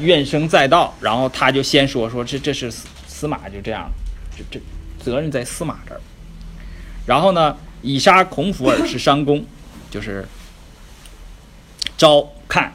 [0.00, 3.90] 怨声载道，然后他就先说说这这是司司马就这样，
[4.36, 4.60] 这这
[5.02, 6.00] 责任在司马这儿，
[7.06, 7.56] 然后呢？
[7.82, 9.42] 以杀孔府而是商公，
[9.90, 10.28] 就是
[11.96, 12.74] 招看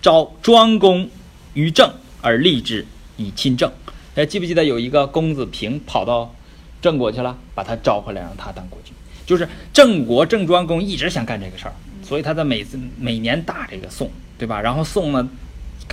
[0.00, 1.10] 招庄公
[1.54, 3.68] 于政而立之以亲政。
[4.14, 6.32] 还记不记得有一个公子平跑到
[6.80, 8.94] 郑国去了，把他招回来让他当国君。
[9.26, 11.74] 就是郑国郑庄公一直想干这个事儿，
[12.04, 14.60] 所以他在每次每年打这个宋，对吧？
[14.60, 15.28] 然后宋呢，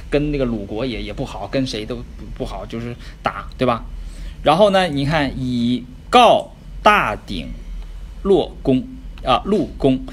[0.09, 2.03] 跟那个鲁国也也不好，跟谁都
[2.35, 3.83] 不好，就是打，对吧？
[4.43, 7.47] 然后呢，你看以告大鼎。
[8.25, 8.83] 洛公
[9.23, 10.03] 啊，陆公，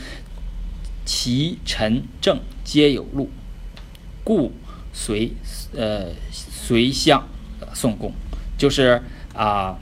[1.06, 3.30] 其臣政皆有禄，
[4.22, 4.52] 故
[4.92, 5.32] 随
[5.74, 7.26] 呃随相
[7.72, 8.12] 宋公，
[8.58, 9.02] 就是
[9.34, 9.78] 啊，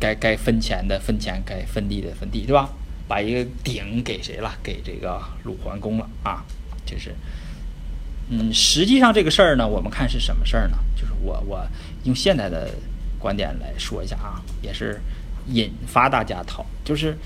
[0.00, 2.70] 该该分钱的分钱，该分地的分地，对吧？
[3.06, 4.54] 把一个鼎给谁了？
[4.62, 6.42] 给这个鲁桓公了啊，
[6.86, 7.14] 就是。
[8.28, 10.76] 嗯，实际上这个事儿呢，我们看是什么事儿呢？
[10.96, 11.64] 就是我我
[12.04, 12.70] 用现在的
[13.18, 15.00] 观点来说一下啊，也是
[15.48, 17.16] 引发大家讨，就是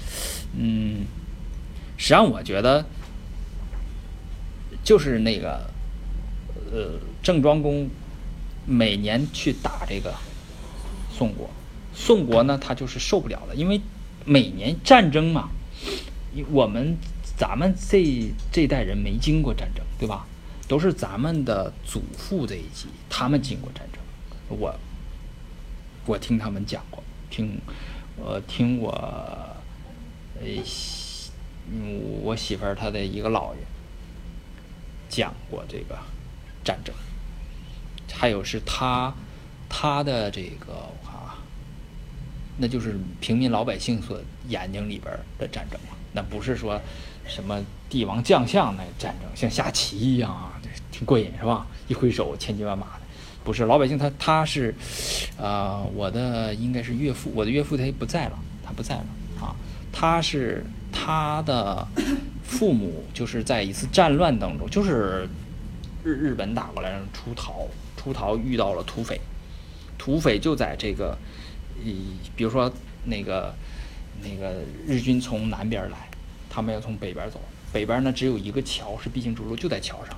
[0.55, 1.07] 嗯，
[1.97, 2.85] 实际上我觉得
[4.85, 5.71] 就是那个
[6.71, 7.89] 呃郑庄公
[8.67, 10.13] 每年去打这个
[11.11, 11.49] 宋国，
[11.95, 13.81] 宋国呢他就是受不了了，因为
[14.27, 15.49] 每年战争嘛，
[16.51, 16.95] 我们
[17.39, 20.27] 咱们这这代人没经过战争，对吧？
[20.71, 24.01] 都是咱们的祖父这一级，他们经过战争，
[24.57, 24.73] 我
[26.07, 27.61] 我听他们讲过，听
[28.17, 28.93] 我听我
[30.41, 30.47] 呃，
[32.23, 33.59] 我媳妇儿她的一个姥爷
[35.09, 35.99] 讲过这个
[36.63, 36.95] 战争，
[38.13, 39.13] 还有是他
[39.69, 41.37] 他的这个我看啊，
[42.59, 46.81] 那就是平民老百姓所眼睛里边的战争嘛，那不是说
[47.27, 50.59] 什么帝王将相那战争，像下棋一样啊。
[50.91, 51.67] 挺过瘾是吧？
[51.89, 53.01] 一挥手千军万马的，
[53.43, 54.75] 不是老百姓他他是，
[55.37, 59.07] 呃，我的应该是岳父，我的岳父他不在了，他不在了
[59.41, 59.57] 啊，
[59.93, 61.87] 他是他的
[62.45, 65.29] 父母就是在一次战乱当中，就是
[66.05, 69.21] 日日本打过来出逃，出逃遇到了土匪，
[69.99, 71.17] 土匪就在这个，
[71.85, 71.91] 呃，
[72.37, 72.73] 比如说
[73.05, 73.55] 那个
[74.23, 76.09] 那个日军从南边来，
[76.49, 77.41] 他们要从北边走，
[77.73, 80.15] 北边呢只有一个桥是必经之路，就在桥上。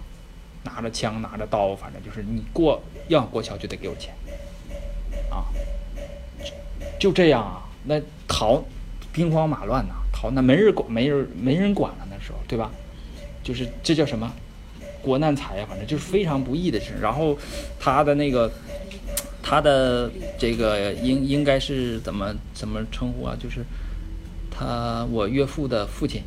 [0.64, 4.14] 拿着枪，拿着刀，反正就是你过要过桥就得给我钱，
[5.30, 5.44] 啊，
[6.98, 7.62] 就这样啊。
[7.84, 8.62] 那逃，
[9.12, 12.70] 兵荒马乱呐，逃那没人管，没人没人管了那时候，对吧？
[13.42, 14.32] 就是这叫什么
[15.02, 16.94] 国难财呀，反正就是非常不易的事。
[17.00, 17.36] 然后
[17.80, 18.48] 他的那个
[19.42, 23.36] 他的这个应应该是怎么怎么称呼啊？
[23.36, 23.64] 就是
[24.48, 26.22] 他我岳父的父亲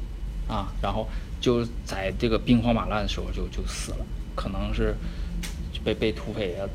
[0.49, 1.07] 啊，然后
[1.39, 4.05] 就在这个兵荒马乱的时候就就死了。
[4.35, 4.95] 可能是
[5.83, 6.67] 被被土匪啊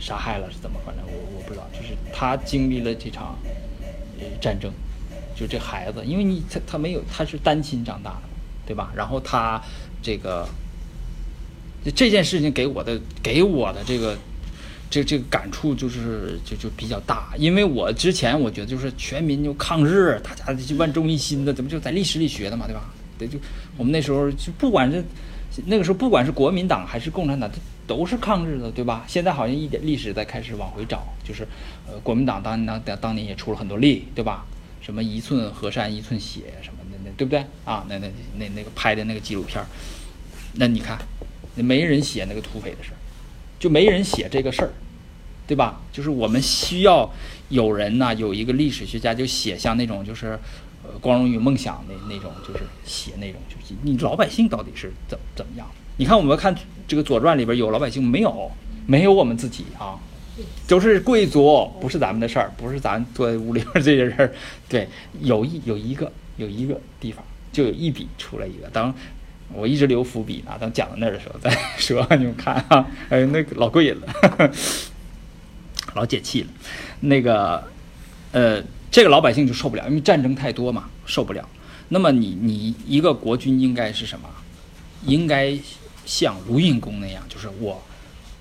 [0.00, 0.78] 杀害了，是怎么？
[0.84, 1.68] 反正我我不知道。
[1.72, 3.38] 就是他经历了这场
[4.40, 4.72] 战争，
[5.34, 8.22] 就这孩子，因为你他他没有，他是单亲长大的，
[8.66, 8.92] 对吧？
[8.94, 9.60] 然后他
[10.02, 10.48] 这个
[11.94, 14.16] 这件事情给我的给我的这个
[14.90, 22.90] 这这个感触就是就就比较大，因为我之前我觉得就是全民就抗日，大家就万众一心的，怎么就在历史里学的嘛，对吧？
[23.18, 23.38] 对，就
[23.76, 25.02] 我们那时候就不管这。
[25.66, 27.50] 那个时候，不管是国民党还是共产党，
[27.86, 29.04] 都是抗日的，对吧？
[29.06, 31.46] 现在好像一点历史在开始往回找，就是，
[31.86, 34.46] 呃，国民党当当当年也出了很多力，对吧？
[34.80, 37.84] 什么一寸河山一寸血什么的，那对不对啊？
[37.88, 39.62] 那那那那个拍的那个纪录片，
[40.54, 40.98] 那你看，
[41.56, 42.96] 那没人写那个土匪的事儿，
[43.58, 44.70] 就没人写这个事儿，
[45.46, 45.80] 对吧？
[45.92, 47.10] 就是我们需要
[47.48, 50.38] 有人呢，有一个历史学家就写像那种就是。
[51.00, 55.66] 光荣与梦想那那种就是写那种，就是你老百姓到底是怎怎么样？
[55.96, 56.54] 你看我们看
[56.86, 58.50] 这个《左传》里边有老百姓没有？
[58.86, 59.98] 没有我们自己啊，
[60.66, 64.32] 都是贵族，不是咱们的事儿，不是咱坐在屋里边这些人。
[64.68, 64.88] 对，
[65.20, 67.22] 有一有一个有一个地方
[67.52, 68.94] 就有一笔出来一个，当
[69.52, 74.52] 我一直留伏笔呢，等讲到那儿的时候再说，你们看啊，哎，那个老过瘾了，
[75.94, 76.48] 老解气了，
[77.00, 77.62] 那个
[78.32, 78.62] 呃。
[78.90, 81.46] 这个老百姓就受不了，因为战争太多嘛，受不了。
[81.88, 84.28] 那么你你一个国君应该是什么？
[85.04, 85.56] 应该
[86.04, 87.80] 像卢印公那样，就是我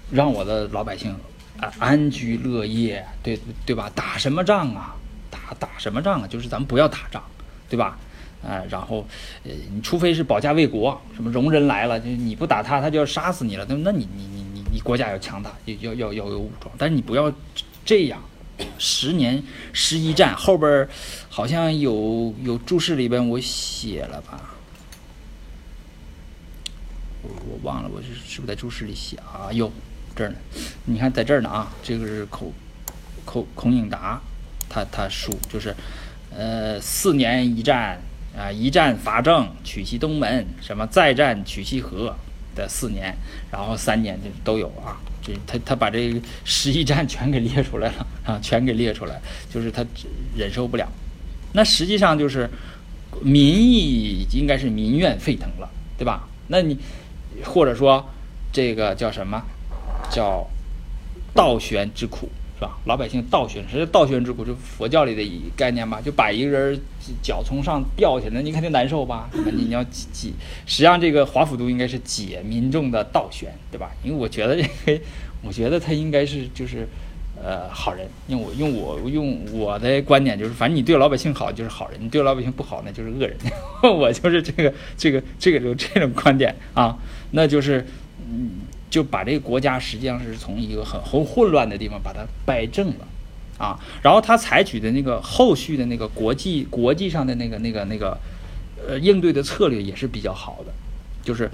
[0.10, 1.16] 让我的老百姓
[1.60, 3.92] 啊安居乐业，对对吧？
[3.94, 4.96] 打什么仗啊？
[5.30, 6.28] 打打什么仗啊？
[6.28, 7.22] 就是咱们不要打仗，
[7.70, 7.98] 对吧？
[8.44, 9.06] 啊，然后
[9.44, 13.66] 呃，你除非是保家卫国，什么戎人来了，就你不打他，他就要杀死你了。
[13.68, 17.32] 那那你你你你你国家要强大，要要要有武装，但是你不要
[17.86, 18.22] 这样。
[18.80, 19.44] 十年
[19.74, 20.88] 十一战后边
[21.30, 24.56] 好像有有注释里边我写了吧，
[27.22, 29.52] 我我忘了我是是不是在注释里写啊？
[29.52, 29.72] 有
[30.16, 30.36] 这儿呢，
[30.86, 32.52] 你看在这儿呢啊，这个是孔
[33.26, 34.20] 孔孔颖达
[34.70, 35.76] 他他书就是
[36.36, 38.00] 呃四年一战
[38.38, 42.16] 啊一战伐郑取其东门什么再战取其河
[42.56, 43.16] 的四年，
[43.52, 44.98] 然后三年就都有啊。
[45.46, 49.20] 他他把这 十一战全给列出来了啊，全给列出来，
[49.54, 49.86] 就是他
[50.36, 50.88] 忍受不了。
[51.54, 52.50] 那实际上就是
[53.22, 56.28] 民意应该是民怨沸腾了，对吧？
[56.48, 56.78] 那你
[57.44, 58.06] 或者说
[58.52, 59.42] 这个叫什么？
[60.10, 60.48] 叫
[61.34, 62.30] 倒悬之苦。
[62.60, 62.76] 是吧？
[62.86, 64.44] 老百姓倒悬，实际倒悬之苦？
[64.44, 66.80] 就佛教里的一概念吧，就把一个人
[67.22, 69.30] 脚从上吊起来，你肯定难受吧？
[69.34, 70.30] 你你要解，
[70.66, 73.92] 实际上这个华府都应该是解民众的倒悬，对吧？
[74.04, 75.02] 因为我觉得这个，
[75.44, 76.88] 我觉得他应该是就是，
[77.44, 78.08] 呃好人。
[78.28, 83.38] 用我用我用我的观点就是，反正你对老百姓好就是好人，你对老百姓不好那就是恶人。
[83.84, 86.98] 我就是这个这个这个就这种观点啊，
[87.32, 87.86] 那就是
[88.28, 88.50] 嗯，
[88.90, 93.08] 就把这个国家实际上是从一个很很混乱的地方把它掰正了。
[93.58, 98.16] 啊，然后他采取的那个后续的那个国际国际上的那个那个那个，
[98.88, 100.72] 呃，应对的策略也是比较好的，
[101.24, 101.50] 就是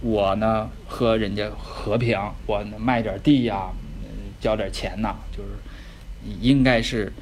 [0.00, 2.16] 我呢和人家和平，
[2.46, 3.68] 我卖点地呀、
[4.40, 5.48] 交点钱呐、就是
[6.40, 7.12] 应该是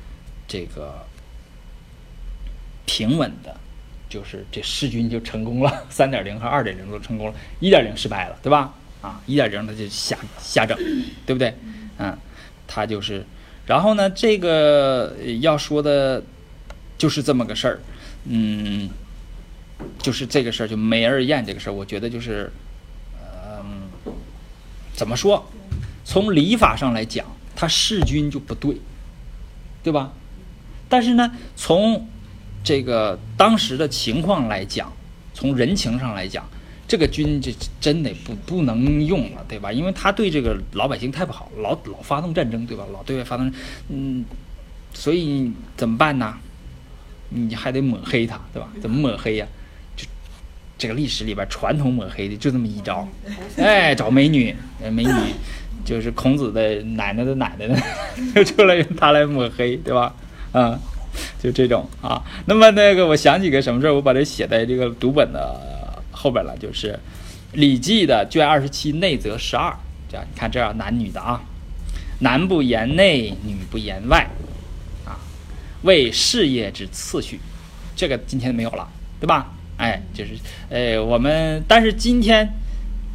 [0.46, 1.06] 这个
[2.84, 3.56] 平稳的，
[4.10, 8.74] 就是这弑君就成功了，三点零和二点零都成功了，一点零失败了，对吧？
[9.00, 10.76] 啊，一点零他就瞎瞎整，
[11.26, 11.54] 对不对？
[11.98, 12.16] 嗯，
[12.66, 13.24] 他就是。
[13.66, 16.22] 然后呢，这个呃要说的，
[16.96, 17.80] 就是这么个事儿，
[18.24, 18.88] 嗯，
[19.98, 22.50] 就是这个事儿，就梅尔宴这个事儿，我觉得就是，
[23.22, 24.12] 嗯，
[24.94, 25.46] 怎么说？
[26.04, 28.80] 从礼法上来讲，他弑君就不对，
[29.82, 30.12] 对吧？
[30.88, 32.08] 但是呢，从
[32.64, 34.90] 这个当时的情况来讲，
[35.34, 36.48] 从人情上来讲，
[36.88, 39.70] 这个军这真得不不能用了，对吧？
[39.70, 42.84] 因为他对这个老百姓太不好，老老发动战争，对吧？
[42.92, 43.52] 老对外发动，
[43.90, 44.24] 嗯，
[44.94, 46.34] 所以怎么办呢？
[47.28, 48.68] 你还得抹黑他，对吧？
[48.80, 49.46] 怎么抹黑呀、
[49.94, 50.06] 就
[50.78, 53.06] 这个历史里边传统抹黑的就这么一招，
[53.58, 55.12] 哎，找美女，呃美女
[55.84, 57.76] 就是孔子的奶奶的奶奶的，
[58.34, 60.14] 就出来用他来抹黑，对吧？
[60.52, 60.80] 啊、
[61.38, 62.24] 就这种啊。
[62.46, 65.77] 那么那个，我想起个什么事儿，我把它写在这个读本的
[66.18, 66.92] 后边了，就是
[67.52, 69.72] 《礼记》的卷二十七内则十二。
[70.10, 71.40] 这样，你看这样男女的啊，
[72.20, 74.28] 男不言内，女不言外，
[75.06, 75.14] 啊，
[75.82, 77.38] 为事业之次序。
[77.94, 78.88] 这个今天没有了，
[79.20, 79.52] 对吧？
[79.76, 80.30] 哎，就是，
[80.70, 82.48] 呃，我们但是今天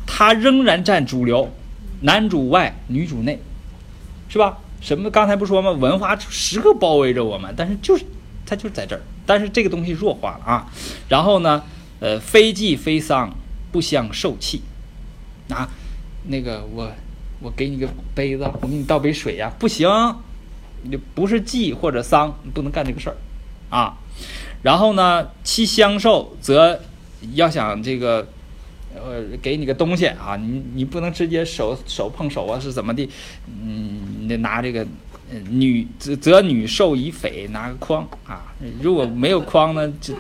[0.08, 1.52] 它仍然占主流，
[2.02, 3.40] 男主外，女主内，
[4.30, 4.60] 是吧？
[4.80, 5.10] 什么？
[5.10, 5.72] 刚才不说吗？
[5.72, 8.06] 文化时刻包围着我们，但是就是
[8.46, 10.72] 它就是在这儿，但是这个东西弱化了啊。
[11.10, 11.64] 然后呢，
[12.04, 13.34] 呃，非祭非丧，
[13.72, 14.62] 不相受气。
[15.48, 15.70] 啊，
[16.28, 16.92] 那个我
[17.40, 19.88] 我给你个杯子，我给你倒杯水呀、不行，
[20.82, 23.16] 你不是祭或者丧，你不能干这个事儿
[23.70, 23.98] 啊。
[24.64, 26.82] 然后呢，其相受则
[27.36, 28.28] 要想这个，
[28.94, 33.10] 呃，给你个东西啊，你你不能直接手手碰手啊，是怎么的？
[33.48, 34.86] 嗯，你得拿这个，
[35.32, 38.54] 呃女则女受以匪，拿个筐啊。
[38.82, 40.14] 如果没有筐呢，就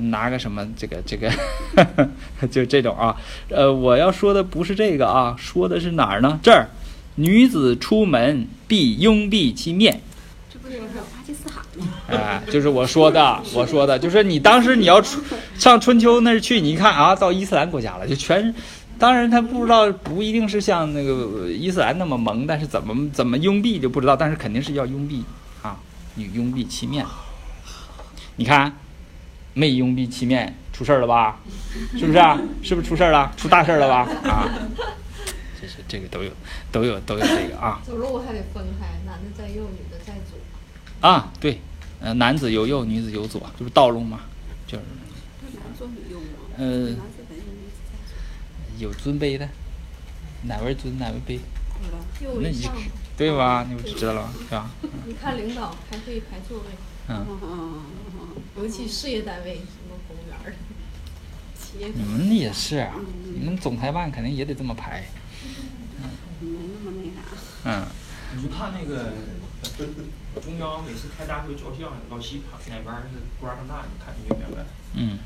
[0.00, 1.30] 拿个什么这个这个，
[2.50, 3.16] 就这种啊。
[3.48, 6.38] 呃，我要说的不是这个啊，说的是哪儿呢？
[6.42, 6.68] 这儿，
[7.16, 10.00] 女子出门必拥蔽其面。
[10.52, 11.92] 这不是有巴基斯坦吗？
[12.08, 15.20] 哎，就是我说的，我说的，就是你当时你要出
[15.58, 18.54] 上春秋那儿去，你一看啊，到伊斯兰国家了，就全。
[18.96, 25.22] 当然，他不知道，不一定是像那个伊斯兰那么萌，但是怎么怎么拥蔽就不知道，但是肯定是要拥蔽
[25.62, 25.76] 啊，
[26.14, 27.04] 女拥蔽其面。
[28.36, 28.72] 你看，
[29.54, 31.40] 没拥蔽其面，出事儿了吧？
[31.96, 32.38] 是不是啊？
[32.62, 33.32] 是不是出事儿了？
[33.36, 34.00] 出大事儿了吧？
[34.30, 34.48] 啊，
[35.60, 36.30] 这是这个都有，
[36.70, 37.80] 都有都有这个啊。
[37.86, 40.38] 走路还得分开，男的在右，女的在左。
[41.08, 41.60] 啊，对，
[42.00, 44.20] 呃，男子有右，女子有左，这不是道路吗？
[44.66, 44.84] 就是
[45.54, 46.26] 男左女右吗？
[46.56, 48.86] 呃男子在右，女子在左。
[48.88, 49.48] 有尊卑的，
[50.42, 51.38] 哪位尊哪位卑，
[51.72, 51.98] 不知道。
[52.40, 52.74] 那你右上，
[53.16, 53.64] 对吧？
[53.68, 54.70] 你不知道了是吧？
[55.06, 56.64] 你看领导排队排座位，
[57.08, 57.82] 嗯，嗯，
[58.56, 60.56] 尤其事业单位，什么公务员儿的，
[61.58, 62.94] 企业你们也是，啊
[63.34, 65.04] 你们总裁办肯定也得这么排，
[66.40, 66.48] 没
[66.84, 67.20] 那么那啥。
[67.64, 67.86] 嗯，
[68.36, 69.12] 你就看那个
[70.40, 74.66] 中央每次开大会照相，老西旁哪边儿是官儿更大，你看你就明白了。
[74.94, 75.18] 嗯，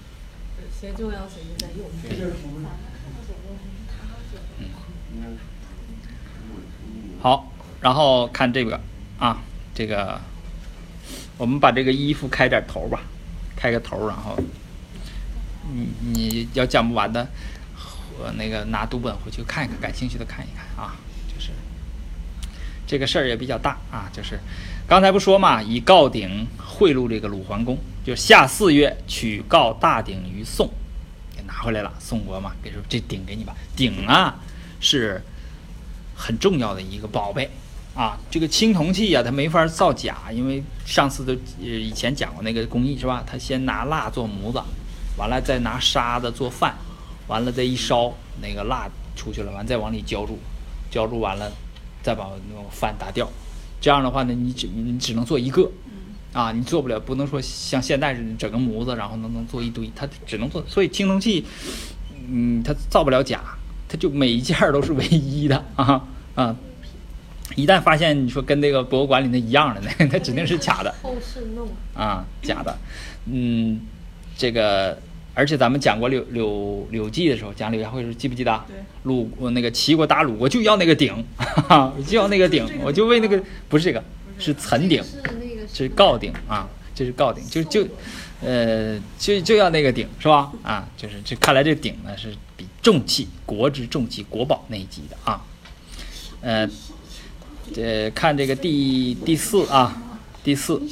[0.81, 1.85] 谁重要谁就在右。
[7.21, 8.81] 好，然后看这个
[9.19, 9.43] 啊，
[9.75, 10.21] 这个
[11.39, 13.01] 我们把这个衣服开点头吧，
[13.57, 14.37] 开个头，然后
[15.73, 17.27] 你你要讲不完的，
[18.19, 20.97] 我那个拿读本回去看一看，感兴趣的看一看啊，
[21.33, 21.53] 就是
[22.87, 24.41] 这个事儿也比较大啊，就是
[24.89, 30.69] 刚才不说嘛，以告鼎贿赂这个鲁桓公，就下四月取告大鼎于宋，
[31.37, 34.41] 给拿回来了，宋国嘛，给说这鼎给你吧，鼎啊
[34.81, 35.23] 是
[36.17, 37.49] 很重要的一个宝贝
[37.99, 38.17] 啊。
[38.31, 43.25] 这个青铜器呀、它没法造假，因为上次都呃以前讲过那个工艺是吧？
[43.27, 44.63] 它先拿蜡做模子，
[45.19, 46.75] 完了再拿沙子做饭，
[47.27, 50.39] 完了再一烧，那个蜡出去了，完再往里浇筑，
[50.91, 51.51] 浇筑完了
[52.03, 53.29] 再把那种饭打掉。
[53.81, 55.69] 这样的话呢，你只你只能做一个。
[56.35, 61.43] 啊，你做不了，不能说像现在似的整个模子，然后能能做一堆，它只能做，所以青铜器，
[62.29, 63.41] 嗯，它造不了假，
[63.89, 66.55] 它就每一件儿都是唯一的啊啊，
[67.57, 70.95] 一旦发现你说跟那个博物馆里那一样的，那 那指定是假的。
[71.03, 71.69] 后世弄。
[71.95, 72.79] 啊，假的，
[73.27, 73.81] 嗯，
[74.37, 74.97] 这个，
[75.35, 78.65] 而且咱们讲过柳柳柳记的时候，讲柳下惠的时候，记不记得？
[78.69, 81.25] 对鲁那个齐国打鲁国就要那个鼎，
[82.07, 84.03] 就要那个鼎，我就为那个不是这个，
[84.39, 85.03] 是岑鼎，
[85.73, 87.87] 是告鼎啊，这是告鼎，就就，
[88.43, 90.53] 呃，就就要那个鼎是吧？
[90.63, 95.43] 啊，就是这看来这鼎呢是比重器，国之重器，国宝那一级的啊，
[96.43, 96.69] 呃，
[97.75, 99.97] 这看这个第第四啊，
[100.43, 100.83] 第四。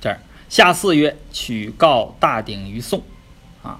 [0.00, 0.18] 这儿
[0.48, 3.02] 夏四月，取告大鼎于宋，
[3.62, 3.78] 啊，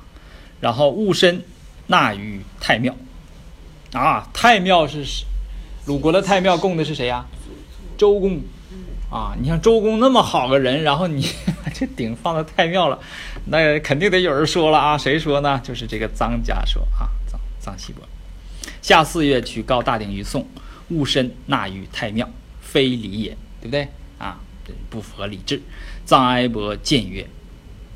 [0.60, 1.42] 然后戊申
[1.88, 2.94] 纳于太庙，
[3.92, 5.04] 啊，太庙是
[5.86, 7.26] 鲁国的太庙供的是谁呀、
[7.98, 8.40] 周公，
[9.10, 11.28] 啊，你像周公那么好个人，然后你
[11.74, 13.00] 这鼎放在太庙了，
[13.46, 15.60] 那肯定得有人说了啊，谁说呢？
[15.64, 17.10] 就是这个臧家说啊，
[17.62, 18.02] 臧臧岐伯，
[18.82, 20.46] 下四月，取告大鼎于宋，
[20.88, 22.28] 戊申纳于太庙，
[22.60, 23.88] 非礼也，对不对？
[24.18, 24.40] 啊，
[24.90, 25.62] 不符合礼制。
[26.06, 27.28] 臧哀伯谏曰：“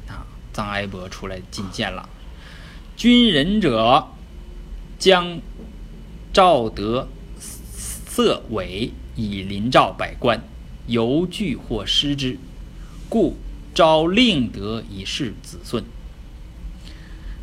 [0.09, 2.09] 啊，臧哀伯出来进谏了。
[2.97, 4.09] 君仁者，
[4.99, 5.41] 将
[6.33, 7.09] 赵德
[7.39, 10.41] 色伪以临赵百官，
[10.87, 12.39] 犹惧或失之，
[13.09, 13.37] 故
[13.75, 15.85] 昭令德以示子孙。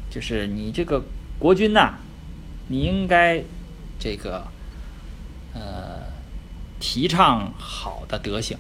[0.09, 1.03] 就是你这个
[1.38, 1.99] 国君呐、
[2.68, 3.43] 你应该
[3.99, 4.47] 这个
[5.53, 6.03] 呃
[6.80, 8.57] 提倡好的德行。”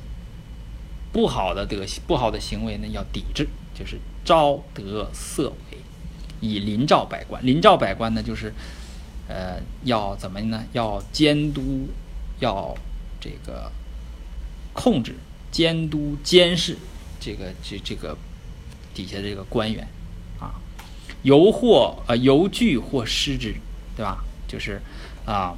[1.13, 5.77] 不好的德行、不好的行为呢，要抵制，就是昭德色伪，
[6.41, 7.45] 以临赵百官。
[7.45, 8.51] 临赵百官呢，就是
[9.27, 10.65] 呃，要怎么呢？
[10.71, 11.87] 要监督，
[12.39, 12.75] 要
[13.21, 13.71] 这个
[14.73, 15.13] 控制、
[15.51, 16.79] 监督、监视
[17.19, 18.17] 这个这这个
[18.95, 19.87] 底下的这个官员
[20.39, 20.55] 啊，
[21.21, 23.53] 犹或呃犹惧或失之，
[23.95, 24.23] 对吧？
[24.47, 24.81] 就是
[25.25, 25.53] 啊，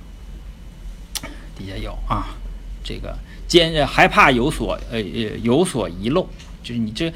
[1.55, 2.35] 底下有啊，
[2.83, 3.15] 这个。
[3.47, 6.27] 监呃害怕有所呃呃有所遗漏，
[6.63, 7.13] 就是你这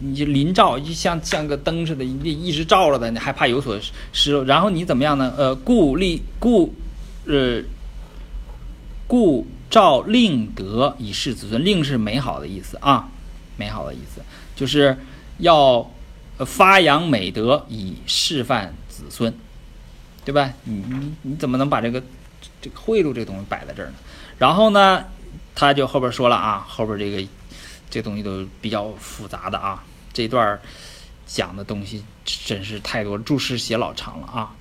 [0.00, 3.78] 你就临照，就像像个灯似的，你一直照着的，你害怕有所
[4.12, 4.44] 失漏。
[4.44, 5.32] 然后你怎么样呢？
[5.34, 6.74] 呃，故立故
[7.24, 7.62] 呃
[9.06, 13.08] 故照令德以示子孙，令是美好的意思啊，
[13.56, 14.20] 美好的意思，
[14.54, 14.98] 就是
[15.38, 15.90] 要
[16.40, 19.32] 发扬美德以示范子孙，
[20.26, 20.52] 对吧？
[20.64, 22.02] 你你你怎么能把这个
[22.60, 23.94] 这个贿赂这个东西摆在这儿呢？
[24.36, 25.04] 然后呢？
[25.58, 27.26] 他就后边说了啊，后边这个
[27.88, 30.60] 这东西都比较复杂的啊，这段儿
[31.26, 34.54] 讲的东西真是太多，注释写老长了啊。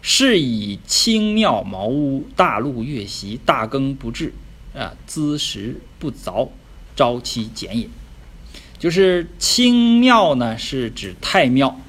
[0.00, 4.32] 是以清庙茅屋，大路月席，大羹不至，
[4.72, 6.48] 啊，资时不凿，
[6.94, 7.88] 朝期简也。
[8.78, 11.80] 就是清庙呢，是指太庙，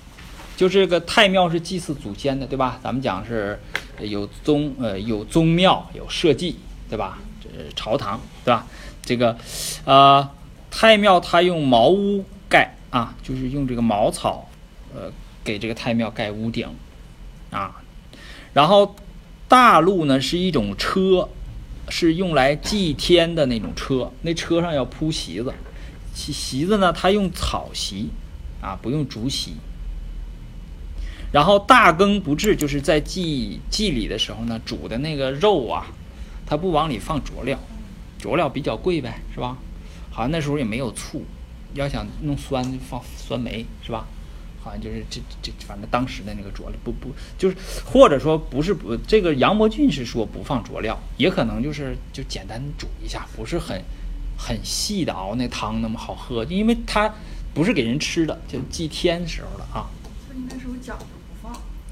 [0.60, 2.78] 就这个太庙是祭祀祖先的，对吧？
[2.84, 3.58] 咱们讲是
[4.02, 6.54] 有宗呃有宗庙，有社稷，
[6.90, 7.18] 对吧？
[7.58, 8.68] 呃，朝堂对吧？
[9.02, 9.38] 这个，
[9.86, 10.30] 呃，
[10.70, 14.50] 太庙它用茅屋盖啊，就是用这个茅草，
[14.94, 15.10] 呃，
[15.46, 16.68] 给这个太庙盖屋顶，
[17.52, 17.82] 啊，
[18.52, 18.94] 然后
[19.48, 21.30] 大路呢是一种车，
[21.88, 25.54] 是用来祭天的那种车，那车上要铺席子，
[26.14, 28.10] 席席子呢它用草席，
[28.62, 29.54] 啊，不用竹席。
[31.32, 35.86] 然后大羹不至，就是在祭祭礼的时候呢，煮的那个肉啊。
[36.46, 37.60] 它不往里放佐料，
[38.18, 39.56] 佐料比较贵呗，是吧？
[40.10, 41.24] 好像那时候也没有醋，
[41.76, 44.08] 要想弄酸就放酸梅，是吧？
[44.60, 47.56] 好像就是这这，反正当时的那个佐料不不就是，
[47.86, 53.80] 或者说不是不这个杨伯峻是说不放佐料，也可能就是就简单煮一下，不是很
[54.36, 57.14] 很细的熬那汤那么好喝，因为它
[57.54, 59.86] 不是给人吃的，就祭天时候的啊，
[60.28, 60.98] 那应该是有讲。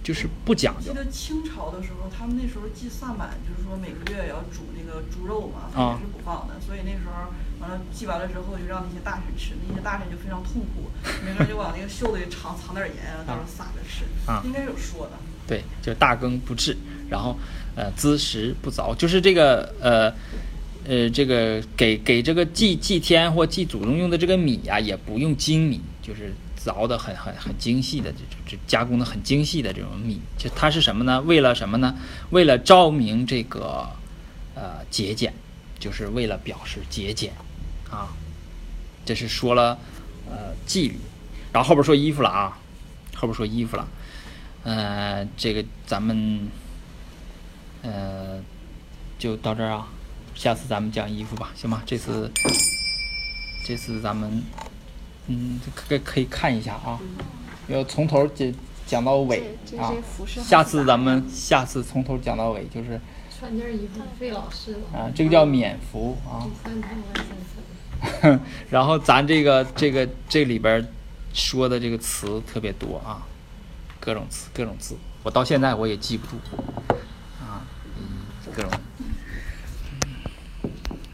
[0.07, 6.55] 就是不讲究记得清朝的时候，他们那时候祭萨满，就是说每个月也要煮那个猪肉嘛，也是不放的。
[6.65, 7.27] 所以那时候
[7.59, 10.89] 完了祭完了之后，就让那些大臣吃，那些大臣就非常痛苦，
[11.25, 14.05] 每个人就往那个袖子里藏藏点盐啊，到时候撒着吃。
[14.31, 15.11] 啊应该有说的。
[15.45, 16.77] 对，就大羹不治，
[17.09, 17.37] 然后
[17.75, 20.09] 呃滋食不凿，就是这个呃
[20.87, 26.33] 呃这个给给这个祭祭天或祭祖宗用的这个米呀、也不用精米，就是
[26.63, 31.21] 凿的很很很精细的这这这加工的很精细的这种米，就它是什么呢？
[31.21, 31.95] 为了什么呢？
[32.31, 33.87] 为了昭明这个
[34.55, 35.33] 呃节俭，
[35.79, 37.31] 就是为了表示节俭
[37.89, 38.09] 啊。
[39.05, 39.79] 这是说了
[40.29, 40.99] 呃纪律，
[41.53, 42.59] 然后后边说衣服了啊，
[43.15, 43.87] 后边说衣服了。
[44.63, 46.49] 呃，这个咱们
[47.83, 48.41] 呃
[49.17, 49.87] 就到这儿啊，
[50.35, 51.81] 下次咱们讲衣服吧，行吗？
[51.85, 52.29] 这次
[53.65, 54.43] 这次咱们
[55.27, 56.99] 嗯这可可以看一下啊，
[57.67, 58.53] 要从头讲
[58.85, 59.93] 讲到尾啊。
[60.25, 62.99] 下次咱们下次从头讲到尾，就是
[63.37, 64.79] 穿件衣服费老师了。
[64.97, 66.47] 啊，这个叫免服啊。
[68.69, 70.87] 然后咱这个这个这里边
[71.33, 73.25] 说的这个词特别多啊，
[73.99, 76.37] 各种词各种字，我到现在我也记不住
[77.41, 77.65] 啊，
[77.97, 78.25] 嗯，
[78.55, 78.71] 各种。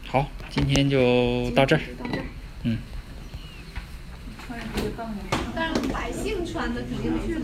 [0.06, 1.80] 好，今天就到这儿。
[1.98, 2.24] 到这儿。
[2.62, 2.78] 嗯。
[4.46, 4.63] 穿越这个杠上。
[5.54, 7.40] 但是百姓穿的肯定是